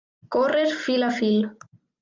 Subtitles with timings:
[0.35, 1.47] Córrer fil a fil.